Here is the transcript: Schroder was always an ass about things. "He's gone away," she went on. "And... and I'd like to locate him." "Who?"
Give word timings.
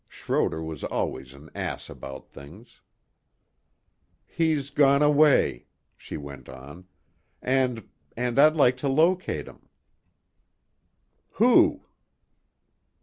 Schroder 0.09 0.63
was 0.63 0.83
always 0.83 1.31
an 1.31 1.51
ass 1.53 1.87
about 1.87 2.27
things. 2.27 2.81
"He's 4.25 4.71
gone 4.71 5.03
away," 5.03 5.67
she 5.95 6.17
went 6.17 6.49
on. 6.49 6.87
"And... 7.39 7.87
and 8.17 8.39
I'd 8.39 8.55
like 8.55 8.77
to 8.77 8.89
locate 8.89 9.47
him." 9.47 9.69
"Who?" 11.33 11.83